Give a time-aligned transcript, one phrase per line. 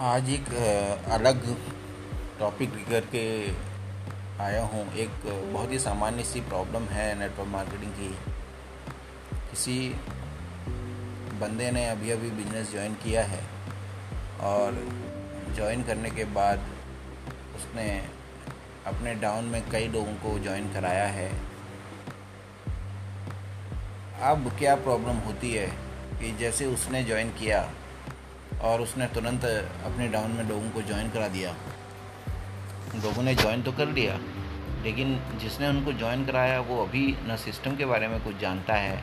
[0.00, 0.48] आज एक
[1.10, 1.40] अलग
[2.38, 3.22] टॉपिक लेकर के
[4.42, 5.10] आया हूँ। एक
[5.52, 8.08] बहुत ही सामान्य सी प्रॉब्लम है नेटवर्क मार्केटिंग की।
[9.50, 9.88] किसी
[11.40, 13.40] बंदे ने अभी अभी बिज़नेस ज्वाइन किया है
[14.42, 14.78] और
[15.56, 16.68] ज्वाइन करने के बाद
[17.56, 17.88] उसने
[18.86, 21.28] अपने डाउन में कई लोगों को ज्वाइन कराया है।
[24.30, 25.66] अब क्या प्रॉब्लम होती है
[26.20, 27.68] कि जैसे उसने ज्वाइन किया
[28.62, 31.54] और उसने तुरंत अपने डाउन में लोगों को ज्वाइन करा दिया।
[32.96, 34.18] लोगों ने ज्वाइन तो कर लिया,
[34.82, 38.96] लेकिन जिसने उनको ज्वाइन कराया, वो अभी न सिस्टम के बारे में कुछ जानता है,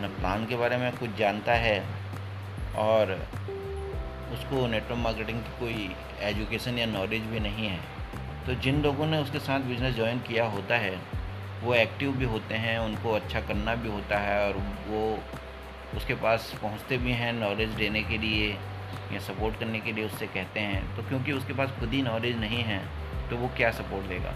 [0.00, 1.78] न प्लान के बारे में कुछ जानता है
[2.78, 3.12] और
[4.34, 5.90] उसको नेटवर्क मार्केटिंग की कोई
[6.22, 7.78] एजुकेशन या नॉलेज भी नहीं है।
[8.46, 10.98] तो जिन लोगों ने उसके साथ बिज़नेस ज्वाइन किया होता है,
[11.62, 15.18] वो एक्टिव भी होते हैं, उनको अच्छा करना भी होता है और वो
[15.96, 18.48] उसके पास पहुँचते भी हैं नॉलेज देने के लिए
[19.12, 22.36] या सपोर्ट करने के लिए उससे कहते हैं। तो क्योंकि उसके पास खुद ही नॉलेज
[22.40, 22.78] नहीं है
[23.30, 24.34] तो वो क्या सपोर्ट देगा?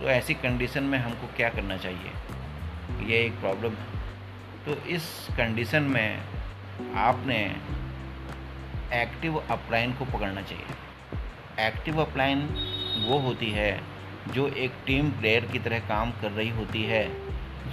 [0.00, 2.12] तो ऐसी कंडीशन में हमको क्या करना चाहिए?
[3.06, 3.98] ये एक प्रॉब्लम है।
[4.66, 6.20] तो इस कंडीशन में
[6.96, 7.38] आपने
[8.94, 12.42] एक्टिव अपलाइन को पकड़ना चाहिए। एक्टिव अपलाइन
[13.06, 13.80] वो होती है
[14.34, 17.08] जो एक टीम प्लेयर की तरह काम कर रही होती है,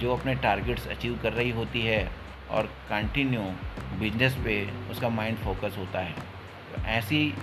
[0.00, 3.42] जो अपने टारगेट्स अचीव कर रही होती है। और कंटिन्यू
[3.98, 6.12] बिज़नेस पे उसका माइंड फोकस होता है।
[6.72, 7.34] तो ऐसी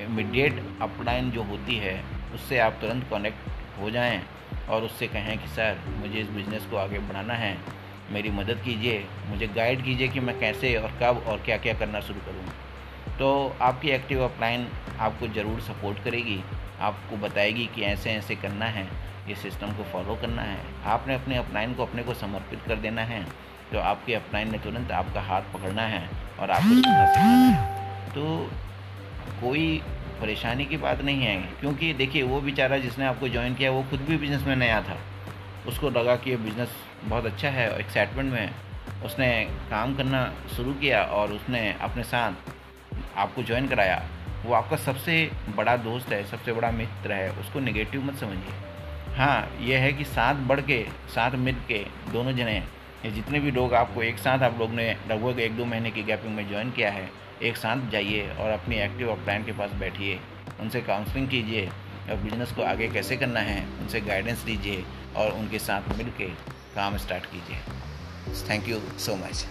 [0.00, 4.22] इमिडिएट अपलाइन जो होती है, उससे आप तुरंत कनेक्ट हो जाएँ
[4.68, 7.58] और उससे कहें कि, सर, मुझे इस बिज़नेस को आगे बढ़ाना है।
[8.12, 12.00] मेरी मदद कीजिए, मुझे गाइड कीजिए कि मैं कैसे और कब और क्या क्या करना
[12.00, 12.44] शुरू करूँ।
[13.18, 16.40] तो आपकी एक्टिव अपलाइन आपको ज़रूर सपोर्ट करेगी।
[16.80, 18.88] आपको बताएगी कि ऐसे ऐसे करना है,
[19.28, 23.02] ये सिस्टम को फॉलो करना है। आपने अपने अपलाइन को अपने को समर्पित कर देना
[23.02, 23.26] है।
[23.72, 26.08] तो आपके अपलाइन ने तुरंत आपका हाथ पकड़ना है
[26.40, 28.50] और आपको सिखाना है। तो
[29.40, 29.82] कोई
[30.20, 34.00] परेशानी की बात नहीं है, क्योंकि देखिए, वो बेचारा जिसने आपको ज्वाइन किया, वो खुद
[34.00, 34.96] भी बिज़नेस में नया था।
[35.68, 36.68] उसको लगा कि ये बिज़नेस
[37.04, 38.50] बहुत अच्छा है और एक्साइटमेंट में
[39.04, 39.28] उसने
[39.70, 42.32] काम करना शुरू किया और उसने अपने साथ
[43.16, 44.02] आपको ज्वाइन कराया।
[44.44, 49.50] वो आपका सबसे बड़ा दोस्त है, सबसे बड़ा मित्र है, उसको नेगेटिव मत समझिए। हाँ
[49.60, 51.78] यह है कि साथ बढ़ के, साथ मिल के
[52.12, 52.62] दोनों जने
[53.04, 56.02] ये जितने भी लोग आपको एक साथ आप लोग ने लगभग एक दो महीने की
[56.02, 57.08] गैपिंग में ज्वाइन किया है,
[57.42, 60.18] एक साथ जाइए और अपनी एक्टिव और प्लान के पास बैठिए।
[60.60, 64.84] उनसे काउंसलिंग कीजिए और बिज़नेस को आगे कैसे करना है, उनसे गाइडेंस दीजिए
[65.16, 66.36] और उनके साथ मिलकर
[66.74, 69.46] काम स्टार्ट कीजिए। Thank you so much